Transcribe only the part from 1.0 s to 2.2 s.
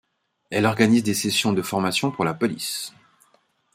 des sessions de formation